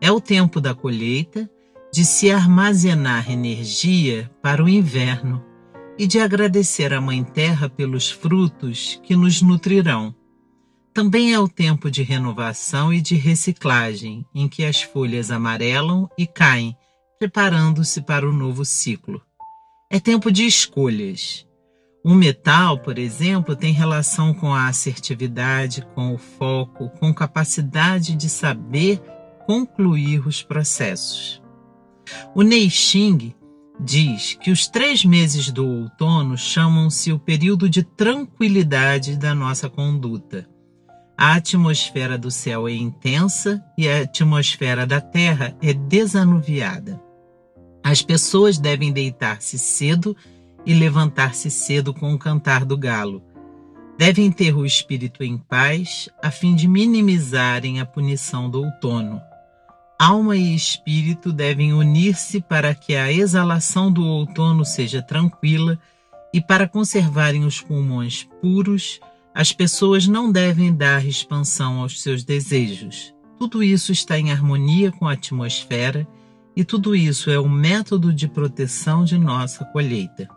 É 0.00 0.10
o 0.10 0.18
tempo 0.18 0.58
da 0.58 0.74
colheita, 0.74 1.46
de 1.92 2.02
se 2.02 2.30
armazenar 2.30 3.30
energia 3.30 4.30
para 4.40 4.64
o 4.64 4.68
inverno 4.70 5.44
e 5.98 6.06
de 6.06 6.18
agradecer 6.18 6.94
à 6.94 7.00
Mãe 7.00 7.22
Terra 7.22 7.68
pelos 7.68 8.10
frutos 8.10 8.98
que 9.02 9.14
nos 9.14 9.42
nutrirão. 9.42 10.14
Também 10.94 11.34
é 11.34 11.40
o 11.40 11.48
tempo 11.48 11.90
de 11.90 12.04
renovação 12.04 12.94
e 12.94 13.00
de 13.00 13.16
reciclagem, 13.16 14.24
em 14.32 14.46
que 14.46 14.64
as 14.64 14.80
folhas 14.80 15.32
amarelam 15.32 16.08
e 16.16 16.24
caem, 16.24 16.76
preparando-se 17.18 18.00
para 18.00 18.28
o 18.28 18.32
novo 18.32 18.64
ciclo. 18.64 19.20
É 19.90 19.98
tempo 19.98 20.30
de 20.30 20.46
escolhas. 20.46 21.44
Um 22.04 22.14
metal, 22.14 22.78
por 22.78 22.96
exemplo, 22.96 23.56
tem 23.56 23.72
relação 23.72 24.32
com 24.32 24.54
a 24.54 24.68
assertividade, 24.68 25.84
com 25.96 26.14
o 26.14 26.18
foco, 26.18 26.88
com 26.90 27.12
capacidade 27.12 28.14
de 28.14 28.28
saber 28.28 29.02
concluir 29.46 30.24
os 30.24 30.44
processos. 30.44 31.42
O 32.36 32.42
Neixing 32.42 33.34
diz 33.80 34.34
que 34.40 34.52
os 34.52 34.68
três 34.68 35.04
meses 35.04 35.50
do 35.50 35.66
outono 35.66 36.38
chamam-se 36.38 37.10
o 37.10 37.18
período 37.18 37.68
de 37.68 37.82
tranquilidade 37.82 39.16
da 39.16 39.34
nossa 39.34 39.68
conduta. 39.68 40.53
A 41.16 41.34
atmosfera 41.34 42.18
do 42.18 42.30
céu 42.30 42.66
é 42.66 42.72
intensa 42.72 43.64
e 43.78 43.88
a 43.88 44.02
atmosfera 44.02 44.84
da 44.84 45.00
terra 45.00 45.56
é 45.62 45.72
desanuviada. 45.72 47.00
As 47.84 48.02
pessoas 48.02 48.58
devem 48.58 48.92
deitar-se 48.92 49.56
cedo 49.56 50.16
e 50.66 50.74
levantar-se 50.74 51.50
cedo 51.50 51.94
com 51.94 52.12
o 52.12 52.18
cantar 52.18 52.64
do 52.64 52.76
galo. 52.76 53.22
Devem 53.96 54.32
ter 54.32 54.56
o 54.56 54.66
espírito 54.66 55.22
em 55.22 55.38
paz, 55.38 56.08
a 56.20 56.32
fim 56.32 56.52
de 56.54 56.66
minimizarem 56.66 57.80
a 57.80 57.86
punição 57.86 58.50
do 58.50 58.64
outono. 58.64 59.20
Alma 59.96 60.36
e 60.36 60.52
espírito 60.52 61.32
devem 61.32 61.72
unir-se 61.72 62.40
para 62.40 62.74
que 62.74 62.96
a 62.96 63.12
exalação 63.12 63.92
do 63.92 64.04
outono 64.04 64.64
seja 64.64 65.00
tranquila 65.00 65.78
e 66.32 66.40
para 66.40 66.66
conservarem 66.66 67.44
os 67.44 67.60
pulmões 67.60 68.26
puros 68.40 68.98
as 69.34 69.52
pessoas 69.52 70.06
não 70.06 70.30
devem 70.30 70.72
dar 70.72 71.04
expansão 71.04 71.80
aos 71.80 72.00
seus 72.00 72.22
desejos. 72.22 73.12
Tudo 73.36 73.64
isso 73.64 73.90
está 73.90 74.16
em 74.16 74.30
harmonia 74.30 74.92
com 74.92 75.08
a 75.08 75.12
atmosfera 75.12 76.06
e 76.54 76.64
tudo 76.64 76.94
isso 76.94 77.30
é 77.30 77.38
o 77.38 77.48
método 77.48 78.14
de 78.14 78.28
proteção 78.28 79.04
de 79.04 79.18
nossa 79.18 79.64
colheita. 79.64 80.28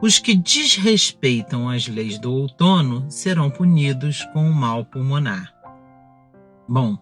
Os 0.00 0.20
que 0.20 0.36
desrespeitam 0.36 1.68
as 1.68 1.88
leis 1.88 2.18
do 2.18 2.32
outono 2.32 3.04
serão 3.08 3.50
punidos 3.50 4.22
com 4.32 4.48
o 4.48 4.54
mal 4.54 4.84
pulmonar. 4.84 5.52
Bom, 6.68 6.96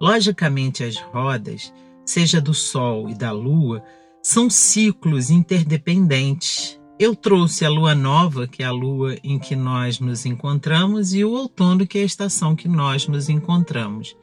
logicamente 0.00 0.84
as 0.84 0.96
rodas, 0.96 1.72
seja 2.04 2.40
do 2.40 2.54
Sol 2.54 3.08
e 3.08 3.14
da 3.14 3.32
Lua, 3.32 3.82
são 4.22 4.48
ciclos 4.48 5.28
interdependentes 5.28 6.77
eu 6.98 7.14
trouxe 7.14 7.64
a 7.64 7.70
lua 7.70 7.94
nova, 7.94 8.48
que 8.48 8.62
é 8.62 8.66
a 8.66 8.72
lua 8.72 9.16
em 9.22 9.38
que 9.38 9.54
nós 9.54 10.00
nos 10.00 10.26
encontramos, 10.26 11.14
e 11.14 11.24
o 11.24 11.30
outono, 11.30 11.86
que 11.86 11.98
é 11.98 12.02
a 12.02 12.06
estação 12.06 12.56
que 12.56 12.68
nós 12.68 13.06
nos 13.06 13.28
encontramos. 13.28 14.16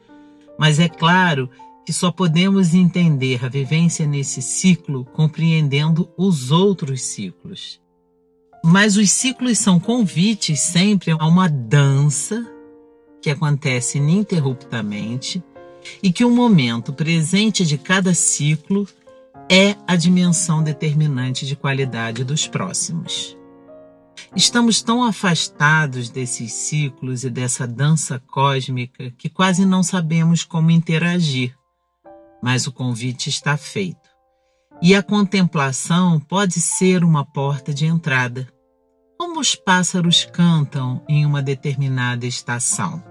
Mas 0.58 0.78
é 0.78 0.88
claro 0.88 1.48
que 1.86 1.92
só 1.92 2.10
podemos 2.10 2.74
entender 2.74 3.44
a 3.44 3.48
vivência 3.48 4.06
nesse 4.06 4.42
ciclo 4.42 5.04
compreendendo 5.04 6.10
os 6.18 6.50
outros 6.50 7.02
ciclos. 7.02 7.80
Mas 8.62 8.96
os 8.96 9.10
ciclos 9.10 9.58
são 9.58 9.78
convites 9.78 10.60
sempre 10.60 11.12
a 11.12 11.24
uma 11.24 11.48
dança 11.48 12.44
que 13.22 13.30
acontece 13.30 13.98
ininterruptamente 13.98 15.42
e 16.02 16.12
que 16.12 16.24
o 16.24 16.30
momento 16.30 16.92
presente 16.92 17.64
de 17.64 17.78
cada 17.78 18.12
ciclo 18.14 18.86
é 19.48 19.76
a 19.86 19.94
dimensão 19.94 20.62
determinante 20.62 21.46
de 21.46 21.54
qualidade 21.54 22.24
dos 22.24 22.48
próximos. 22.48 23.36
Estamos 24.34 24.82
tão 24.82 25.04
afastados 25.04 26.10
desses 26.10 26.52
ciclos 26.52 27.22
e 27.22 27.30
dessa 27.30 27.66
dança 27.66 28.18
cósmica 28.26 29.10
que 29.12 29.28
quase 29.28 29.64
não 29.64 29.82
sabemos 29.82 30.42
como 30.42 30.70
interagir, 30.70 31.54
mas 32.42 32.66
o 32.66 32.72
convite 32.72 33.28
está 33.28 33.56
feito. 33.56 34.10
E 34.82 34.94
a 34.94 35.02
contemplação 35.02 36.18
pode 36.18 36.60
ser 36.60 37.04
uma 37.04 37.24
porta 37.24 37.72
de 37.72 37.86
entrada, 37.86 38.48
como 39.18 39.40
os 39.40 39.54
pássaros 39.54 40.24
cantam 40.24 41.02
em 41.08 41.24
uma 41.24 41.40
determinada 41.40 42.26
estação. 42.26 43.02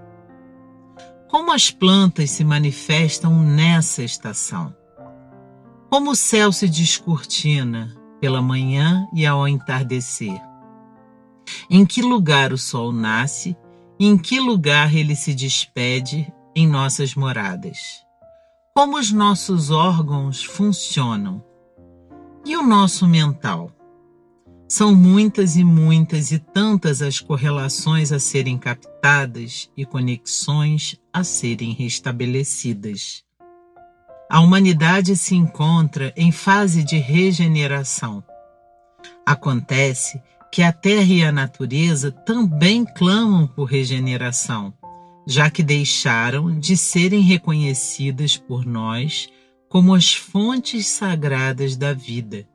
Como 1.28 1.50
as 1.50 1.70
plantas 1.70 2.30
se 2.30 2.44
manifestam 2.44 3.42
nessa 3.42 4.02
estação 4.02 4.74
como 5.96 6.10
o 6.10 6.14
céu 6.14 6.52
se 6.52 6.68
descortina 6.68 7.96
pela 8.20 8.42
manhã 8.42 9.08
e 9.14 9.24
ao 9.24 9.48
entardecer. 9.48 10.38
Em 11.70 11.86
que 11.86 12.02
lugar 12.02 12.52
o 12.52 12.58
sol 12.58 12.92
nasce 12.92 13.56
e 13.98 14.06
em 14.06 14.18
que 14.18 14.38
lugar 14.38 14.94
ele 14.94 15.16
se 15.16 15.32
despede 15.32 16.30
em 16.54 16.68
nossas 16.68 17.14
moradas. 17.14 17.78
Como 18.74 18.98
os 18.98 19.10
nossos 19.10 19.70
órgãos 19.70 20.44
funcionam. 20.44 21.42
E 22.44 22.54
o 22.58 22.62
nosso 22.62 23.08
mental? 23.08 23.72
São 24.68 24.94
muitas 24.94 25.56
e 25.56 25.64
muitas 25.64 26.30
e 26.30 26.38
tantas 26.38 27.00
as 27.00 27.20
correlações 27.20 28.12
a 28.12 28.18
serem 28.18 28.58
captadas 28.58 29.70
e 29.74 29.86
conexões 29.86 31.00
a 31.10 31.24
serem 31.24 31.72
restabelecidas. 31.72 33.25
A 34.28 34.40
humanidade 34.40 35.16
se 35.16 35.36
encontra 35.36 36.12
em 36.16 36.32
fase 36.32 36.82
de 36.82 36.98
regeneração. 36.98 38.24
Acontece 39.24 40.20
que 40.50 40.62
a 40.62 40.72
Terra 40.72 41.12
e 41.12 41.22
a 41.22 41.30
natureza 41.30 42.10
também 42.10 42.84
clamam 42.84 43.46
por 43.46 43.64
regeneração, 43.64 44.74
já 45.26 45.48
que 45.48 45.62
deixaram 45.62 46.58
de 46.58 46.76
serem 46.76 47.20
reconhecidas 47.20 48.36
por 48.36 48.66
nós 48.66 49.28
como 49.68 49.94
as 49.94 50.12
fontes 50.12 50.86
sagradas 50.86 51.76
da 51.76 51.92
vida 51.92 52.46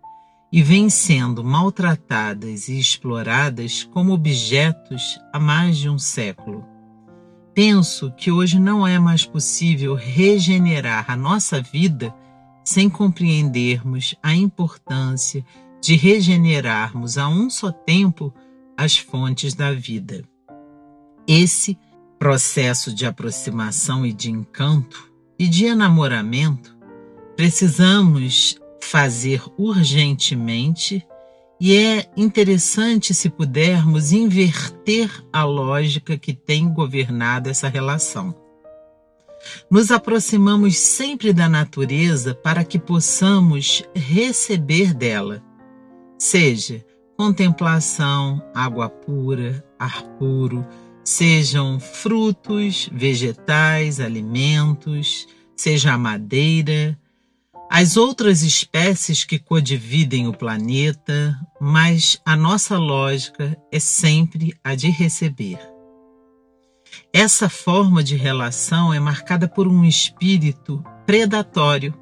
e 0.51 0.61
vêm 0.61 0.89
sendo 0.89 1.43
maltratadas 1.43 2.67
e 2.67 2.77
exploradas 2.77 3.85
como 3.85 4.13
objetos 4.13 5.17
há 5.31 5.39
mais 5.39 5.77
de 5.77 5.89
um 5.89 5.97
século. 5.97 6.70
Penso 7.53 8.11
que 8.11 8.31
hoje 8.31 8.59
não 8.59 8.87
é 8.87 8.97
mais 8.97 9.25
possível 9.25 9.93
regenerar 9.95 11.11
a 11.11 11.15
nossa 11.15 11.61
vida 11.61 12.13
sem 12.63 12.89
compreendermos 12.89 14.15
a 14.23 14.33
importância 14.33 15.43
de 15.81 15.95
regenerarmos 15.95 17.17
a 17.17 17.27
um 17.27 17.49
só 17.49 17.71
tempo 17.71 18.33
as 18.77 18.97
fontes 18.97 19.53
da 19.53 19.73
vida. 19.73 20.23
Esse 21.27 21.77
processo 22.17 22.93
de 22.93 23.05
aproximação 23.05 24.05
e 24.05 24.13
de 24.13 24.29
encanto 24.29 25.11
e 25.37 25.47
de 25.47 25.65
enamoramento 25.65 26.77
precisamos 27.35 28.59
fazer 28.81 29.43
urgentemente 29.57 31.05
e 31.63 31.77
é 31.77 32.09
interessante 32.17 33.13
se 33.13 33.29
pudermos 33.29 34.11
inverter 34.11 35.11
a 35.31 35.43
lógica 35.43 36.17
que 36.17 36.33
tem 36.33 36.67
governado 36.67 37.51
essa 37.51 37.67
relação. 37.67 38.35
Nos 39.69 39.91
aproximamos 39.91 40.75
sempre 40.75 41.31
da 41.31 41.47
natureza 41.47 42.33
para 42.33 42.63
que 42.63 42.79
possamos 42.79 43.83
receber 43.93 44.91
dela, 44.91 45.43
seja 46.17 46.83
contemplação, 47.15 48.41
água 48.55 48.89
pura, 48.89 49.63
ar 49.77 50.01
puro, 50.17 50.65
sejam 51.03 51.79
frutos, 51.79 52.89
vegetais, 52.91 53.99
alimentos, 53.99 55.27
seja 55.55 55.93
a 55.93 55.97
madeira, 55.97 56.97
as 57.73 57.95
outras 57.95 58.41
espécies 58.41 59.23
que 59.23 59.39
codividem 59.39 60.27
o 60.27 60.33
planeta, 60.33 61.39
mas 61.57 62.19
a 62.25 62.35
nossa 62.35 62.77
lógica 62.77 63.57
é 63.71 63.79
sempre 63.79 64.53
a 64.61 64.75
de 64.75 64.89
receber. 64.89 65.57
Essa 67.13 67.47
forma 67.47 68.03
de 68.03 68.17
relação 68.17 68.93
é 68.93 68.99
marcada 68.99 69.47
por 69.47 69.69
um 69.69 69.85
espírito 69.85 70.83
predatório. 71.05 71.93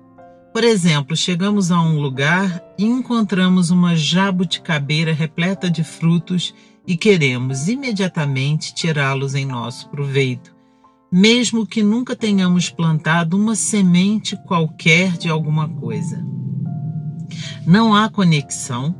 Por 0.51 0.63
exemplo, 0.63 1.15
chegamos 1.15 1.69
a 1.69 1.79
um 1.79 2.01
lugar 2.01 2.63
e 2.75 2.85
encontramos 2.85 3.69
uma 3.69 3.95
jabuticabeira 3.95 5.13
repleta 5.13 5.69
de 5.69 5.83
frutos 5.83 6.51
e 6.87 6.97
queremos 6.97 7.67
imediatamente 7.67 8.73
tirá-los 8.73 9.35
em 9.35 9.45
nosso 9.45 9.87
proveito 9.89 10.58
mesmo 11.11 11.65
que 11.65 11.81
nunca 11.81 12.15
tenhamos 12.15 12.69
plantado 12.69 13.37
uma 13.37 13.55
semente 13.55 14.35
qualquer 14.45 15.17
de 15.17 15.29
alguma 15.29 15.67
coisa. 15.67 16.23
Não 17.65 17.95
há 17.95 18.09
conexão, 18.09 18.95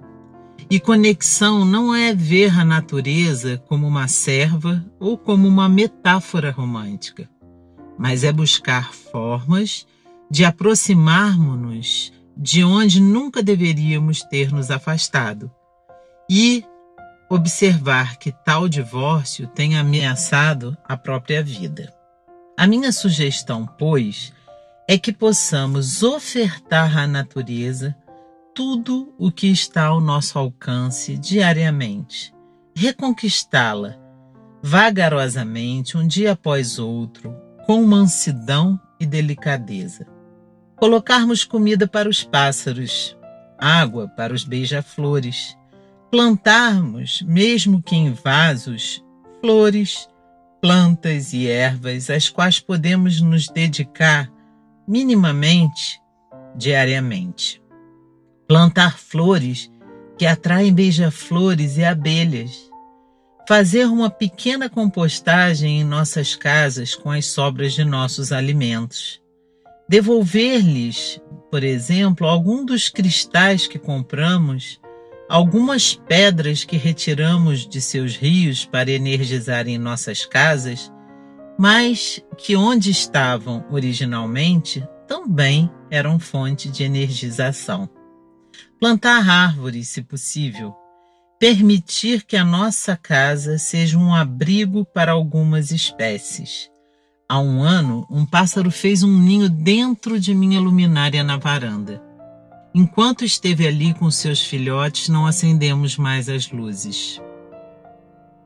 e 0.72 0.80
conexão 0.80 1.66
não 1.66 1.96
é 1.96 2.14
ver 2.14 2.60
a 2.60 2.64
natureza 2.64 3.58
como 3.68 3.88
uma 3.88 4.08
serva 4.08 4.86
ou 5.00 5.18
como 5.18 5.48
uma 5.48 5.68
metáfora 5.68 6.52
romântica, 6.52 7.28
mas 7.98 8.24
é 8.24 8.32
buscar 8.32 8.94
formas 8.94 9.88
de 10.30 10.46
aproximarmos-nos 10.46 12.14
de 12.38 12.64
onde 12.64 13.02
nunca 13.02 13.42
deveríamos 13.42 14.22
ter 14.22 14.52
nos 14.52 14.70
afastado 14.70 15.52
e 16.30 16.64
observar 17.30 18.18
que 18.18 18.32
tal 18.32 18.70
divórcio 18.70 19.48
tem 19.48 19.76
ameaçado 19.76 20.78
a 20.88 20.96
própria 20.96 21.44
vida. 21.44 21.99
A 22.60 22.68
minha 22.68 22.92
sugestão, 22.92 23.66
pois, 23.66 24.34
é 24.86 24.98
que 24.98 25.14
possamos 25.14 26.04
ofertar 26.04 26.98
à 26.98 27.08
natureza 27.08 27.96
tudo 28.54 29.14
o 29.18 29.32
que 29.32 29.48
está 29.48 29.86
ao 29.86 30.02
nosso 30.02 30.38
alcance 30.38 31.18
diariamente, 31.18 32.34
reconquistá-la 32.76 33.96
vagarosamente, 34.62 35.98
um 35.98 36.06
dia 36.06 36.34
após 36.34 36.78
outro, 36.80 37.34
com 37.66 37.82
mansidão 37.86 38.78
e 39.00 39.06
delicadeza. 39.06 40.06
Colocarmos 40.76 41.46
comida 41.46 41.88
para 41.88 42.10
os 42.10 42.26
pássaros, 42.26 43.18
água 43.58 44.10
para 44.10 44.34
os 44.34 44.44
beija-flores, 44.44 45.58
plantarmos, 46.12 47.22
mesmo 47.22 47.82
que 47.82 47.96
em 47.96 48.12
vasos, 48.12 49.02
flores, 49.40 50.10
plantas 50.62 51.34
e 51.34 51.48
ervas 51.48 52.10
às 52.10 52.30
quais 52.30 52.60
podemos 52.60 53.22
nos 53.22 53.48
dedicar 53.48 54.32
minimamente 54.88 56.02
diariamente. 56.56 57.62
Plantar 58.48 58.98
flores 58.98 59.72
que 60.18 60.26
atraem 60.26 60.74
beija-flores 60.74 61.78
e 61.78 61.84
abelhas. 61.84 62.70
Fazer 63.48 63.86
uma 63.86 64.10
pequena 64.10 64.70
compostagem 64.70 65.82
em 65.82 65.84
nossas 65.84 66.36
casas 66.36 66.94
com 66.94 67.10
as 67.10 67.28
sobras 67.28 67.74
de 67.74 67.86
nossos 67.86 68.32
alimentos. 68.32 69.22
Devolver-lhes, 69.88 71.20
por 71.50 71.64
exemplo, 71.64 72.28
algum 72.28 72.64
dos 72.64 72.90
cristais 72.90 73.66
que 73.66 73.80
compramos 73.80 74.80
Algumas 75.30 75.94
pedras 75.94 76.64
que 76.64 76.76
retiramos 76.76 77.68
de 77.68 77.80
seus 77.80 78.16
rios 78.16 78.66
para 78.66 78.90
energizarem 78.90 79.78
nossas 79.78 80.26
casas, 80.26 80.92
mas 81.56 82.20
que 82.36 82.56
onde 82.56 82.90
estavam 82.90 83.64
originalmente 83.70 84.84
também 85.08 85.70
eram 85.92 86.18
fonte 86.20 86.68
de 86.72 86.84
energização. 86.84 87.88
Plantar 88.80 89.30
árvores, 89.30 89.90
se 89.90 90.02
possível. 90.02 90.74
Permitir 91.40 92.26
que 92.26 92.36
a 92.36 92.44
nossa 92.44 92.98
casa 92.98 93.60
seja 93.60 94.00
um 94.00 94.16
abrigo 94.16 94.84
para 94.84 95.12
algumas 95.12 95.70
espécies. 95.70 96.72
Há 97.30 97.40
um 97.40 97.62
ano, 97.62 98.08
um 98.10 98.26
pássaro 98.26 98.72
fez 98.72 99.04
um 99.04 99.16
ninho 99.16 99.48
dentro 99.48 100.20
de 100.20 100.34
minha 100.34 100.60
luminária 100.60 101.24
na 101.24 101.38
varanda. 101.38 102.09
Enquanto 102.74 103.26
esteve 103.26 103.68
ali 103.68 103.94
com 103.96 104.12
seus 104.12 104.44
filhotes, 104.44 105.10
não 105.10 105.26
acendemos 105.26 105.98
mais 105.98 106.30
as 106.30 106.52
luzes. 106.52 107.20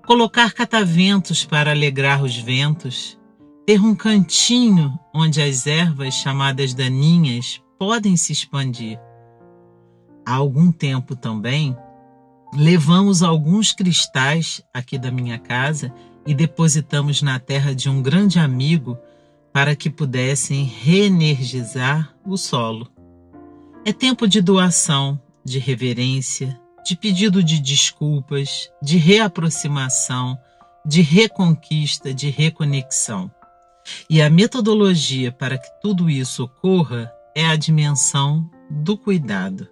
Colocar 0.06 0.54
cataventos 0.54 1.44
para 1.44 1.72
alegrar 1.72 2.24
os 2.24 2.38
ventos, 2.38 3.20
ter 3.66 3.82
um 3.82 3.94
cantinho 3.94 4.98
onde 5.14 5.42
as 5.42 5.68
ervas 5.68 6.14
chamadas 6.14 6.74
daninhas 6.74 7.62
podem 7.78 8.16
se 8.16 8.32
expandir. 8.32 8.98
Há 10.26 10.36
algum 10.36 10.72
tempo 10.72 11.18
também, 11.18 11.76
levamos 12.54 13.24
alguns 13.24 13.74
cristais 13.74 14.62
aqui 14.74 14.98
da 14.98 15.12
minha 15.12 15.38
casa 15.38 15.94
e 16.26 16.34
depositamos 16.34 17.22
na 17.22 17.40
terra 17.40 17.76
de 17.76 17.90
um 17.90 18.02
grande 18.02 18.40
amigo 18.40 18.98
para 19.52 19.76
que 19.76 19.90
pudessem 19.90 20.64
reenergizar 20.64 22.16
o 22.26 22.38
solo. 22.38 22.93
É 23.86 23.92
tempo 23.92 24.26
de 24.26 24.42
doação, 24.42 25.20
de 25.44 25.60
reverência, 25.60 26.58
de 26.86 26.96
pedido 26.96 27.44
de 27.44 27.60
desculpas, 27.60 28.70
de 28.82 28.96
reaproximação, 28.96 30.38
de 30.86 31.02
reconquista, 31.02 32.14
de 32.14 32.30
reconexão. 32.30 33.30
E 34.10 34.22
a 34.22 34.30
metodologia 34.30 35.34
para 35.34 35.58
que 35.58 35.68
tudo 35.82 36.10
isso 36.10 36.46
ocorra 36.46 37.12
é 37.36 37.46
a 37.46 37.58
dimensão 37.58 38.50
do 38.70 38.98
cuidado. 38.98 39.68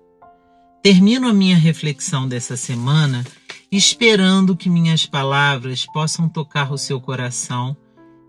Termino 0.84 1.30
a 1.30 1.34
minha 1.34 1.56
reflexão 1.56 2.28
dessa 2.28 2.58
semana 2.58 3.24
esperando 3.71 4.58
que 4.58 4.69
minhas 4.69 5.06
palavras 5.06 5.86
possam 5.86 6.28
tocar 6.28 6.74
o 6.74 6.78
seu 6.78 7.00
coração 7.00 7.78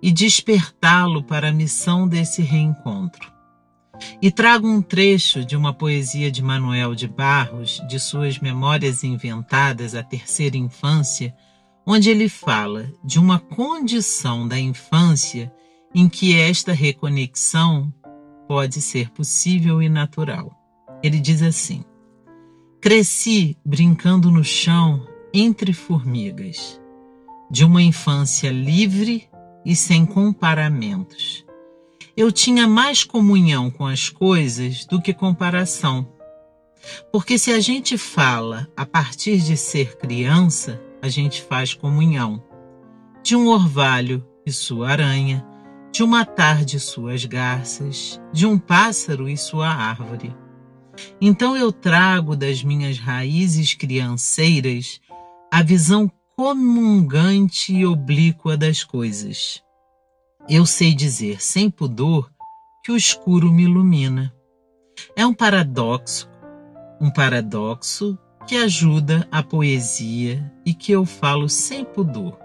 e 0.00 0.12
despertá-lo 0.12 1.24
para 1.24 1.48
a 1.48 1.52
missão 1.52 2.06
desse 2.06 2.40
reencontro. 2.40 3.32
E 4.20 4.30
trago 4.30 4.68
um 4.68 4.80
trecho 4.80 5.44
de 5.44 5.56
uma 5.56 5.72
poesia 5.72 6.30
de 6.30 6.42
Manuel 6.42 6.94
de 6.94 7.08
Barros, 7.08 7.82
de 7.88 7.98
suas 7.98 8.38
Memórias 8.38 9.02
Inventadas 9.02 9.94
à 9.94 10.02
Terceira 10.02 10.56
Infância, 10.56 11.34
onde 11.86 12.10
ele 12.10 12.28
fala 12.28 12.90
de 13.04 13.18
uma 13.18 13.38
condição 13.38 14.46
da 14.46 14.58
infância 14.58 15.52
em 15.94 16.08
que 16.08 16.36
esta 16.36 16.72
reconexão 16.72 17.92
pode 18.46 18.80
ser 18.80 19.10
possível 19.10 19.82
e 19.82 19.88
natural. 19.88 20.52
Ele 21.02 21.18
diz 21.18 21.42
assim: 21.42 21.84
Cresci 22.80 23.56
brincando 23.64 24.30
no 24.30 24.44
chão 24.44 25.06
entre 25.34 25.72
formigas, 25.72 26.80
de 27.50 27.64
uma 27.64 27.82
infância 27.82 28.50
livre 28.50 29.28
e 29.64 29.74
sem 29.74 30.04
comparamentos 30.04 31.41
eu 32.16 32.30
tinha 32.30 32.66
mais 32.66 33.04
comunhão 33.04 33.70
com 33.70 33.86
as 33.86 34.08
coisas 34.08 34.84
do 34.84 35.00
que 35.00 35.14
comparação. 35.14 36.06
Porque 37.10 37.38
se 37.38 37.52
a 37.52 37.60
gente 37.60 37.96
fala 37.96 38.68
a 38.76 38.84
partir 38.84 39.38
de 39.38 39.56
ser 39.56 39.96
criança, 39.96 40.80
a 41.00 41.08
gente 41.08 41.42
faz 41.42 41.74
comunhão. 41.74 42.42
De 43.22 43.36
um 43.36 43.48
orvalho 43.48 44.24
e 44.44 44.52
sua 44.52 44.90
aranha, 44.90 45.46
de 45.92 46.02
uma 46.02 46.24
tarde 46.24 46.76
e 46.76 46.80
suas 46.80 47.24
garças, 47.24 48.20
de 48.32 48.46
um 48.46 48.58
pássaro 48.58 49.28
e 49.28 49.36
sua 49.36 49.68
árvore. 49.68 50.34
Então 51.20 51.56
eu 51.56 51.72
trago 51.72 52.36
das 52.36 52.62
minhas 52.62 52.98
raízes 52.98 53.74
crianceiras 53.74 55.00
a 55.50 55.62
visão 55.62 56.10
comungante 56.36 57.74
e 57.74 57.86
oblíqua 57.86 58.56
das 58.56 58.82
coisas. 58.82 59.62
Eu 60.48 60.66
sei 60.66 60.92
dizer 60.92 61.40
sem 61.40 61.70
pudor 61.70 62.30
que 62.84 62.90
o 62.90 62.96
escuro 62.96 63.52
me 63.52 63.62
ilumina. 63.62 64.34
É 65.16 65.24
um 65.24 65.32
paradoxo, 65.32 66.28
um 67.00 67.10
paradoxo 67.10 68.18
que 68.46 68.56
ajuda 68.56 69.26
a 69.30 69.42
poesia 69.42 70.52
e 70.66 70.74
que 70.74 70.90
eu 70.90 71.06
falo 71.06 71.48
sem 71.48 71.84
pudor. 71.84 72.36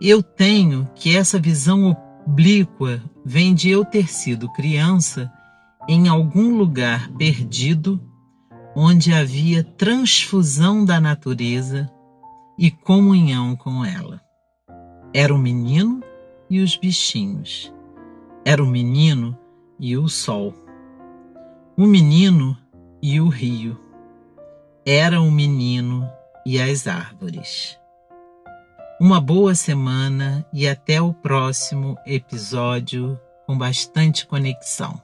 Eu 0.00 0.22
tenho 0.22 0.88
que 0.94 1.16
essa 1.16 1.38
visão 1.38 1.96
oblíqua 2.26 3.02
vem 3.24 3.54
de 3.54 3.70
eu 3.70 3.84
ter 3.84 4.08
sido 4.08 4.52
criança 4.52 5.32
em 5.88 6.08
algum 6.08 6.56
lugar 6.56 7.10
perdido 7.12 8.00
onde 8.74 9.14
havia 9.14 9.64
transfusão 9.64 10.84
da 10.84 11.00
natureza 11.00 11.90
e 12.58 12.70
comunhão 12.70 13.56
com 13.56 13.82
ela. 13.82 14.20
Era 15.14 15.34
um 15.34 15.38
menino 15.38 16.02
e 16.48 16.60
os 16.60 16.76
bichinhos. 16.76 17.72
Era 18.44 18.62
o 18.62 18.66
menino 18.66 19.36
e 19.78 19.96
o 19.96 20.08
sol. 20.08 20.54
O 21.76 21.86
menino 21.86 22.56
e 23.02 23.20
o 23.20 23.28
rio. 23.28 23.78
Era 24.84 25.20
o 25.20 25.30
menino 25.30 26.08
e 26.44 26.60
as 26.60 26.86
árvores. 26.86 27.78
Uma 29.00 29.20
boa 29.20 29.54
semana 29.54 30.46
e 30.52 30.66
até 30.66 31.02
o 31.02 31.12
próximo 31.12 31.96
episódio 32.06 33.18
com 33.46 33.56
bastante 33.56 34.26
conexão. 34.26 35.00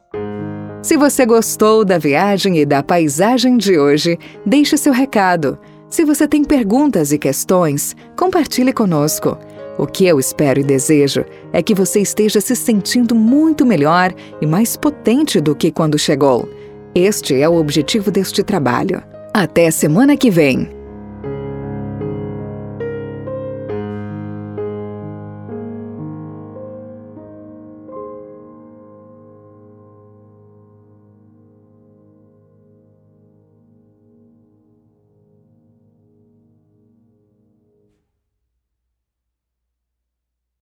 Se 0.83 0.97
você 0.97 1.25
gostou 1.25 1.85
da 1.85 1.99
viagem 1.99 2.59
e 2.59 2.67
da 2.67 2.83
paisagem 2.83 3.57
de 3.57 3.79
hoje, 3.79 4.19
deixe 4.45 4.77
seu 4.77 4.93
recado. 4.93 5.59
Se 5.89 6.05
você 6.05 6.27
tem 6.27 6.43
perguntas 6.43 7.13
e 7.13 7.19
questões, 7.19 7.95
compartilhe 8.17 8.73
conosco. 8.73 9.39
O 9.79 9.87
que 9.87 10.07
eu 10.07 10.21
espero 10.21 10.61
e 10.61 10.65
desejo 10.65 11.25
é 11.53 11.63
que 11.63 11.75
você 11.75 12.01
esteja 12.01 12.41
se 12.41 12.55
sentindo 12.55 13.15
muito 13.15 13.65
melhor 13.65 14.13
e 14.41 14.47
mais 14.47 14.77
potente 14.77 15.41
do 15.41 15.55
que 15.55 15.71
quando 15.71 15.99
chegou. 15.99 16.49
Este 16.95 17.41
é 17.41 17.49
o 17.49 17.57
objetivo 17.57 18.11
deste 18.11 18.43
trabalho. 18.43 19.03
Até 19.33 19.71
semana 19.71 20.17
que 20.17 20.31
vem! 20.31 20.82